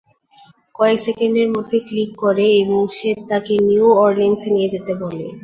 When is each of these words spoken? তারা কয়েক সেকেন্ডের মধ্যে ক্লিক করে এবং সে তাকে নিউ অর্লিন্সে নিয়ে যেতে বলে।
তারা 0.03 0.49
কয়েক 0.75 0.99
সেকেন্ডের 1.07 1.49
মধ্যে 1.55 1.77
ক্লিক 1.87 2.11
করে 2.23 2.45
এবং 2.61 2.79
সে 2.97 3.09
তাকে 3.29 3.53
নিউ 3.67 3.85
অর্লিন্সে 4.03 4.49
নিয়ে 4.55 4.71
যেতে 4.73 4.93
বলে। 5.01 5.25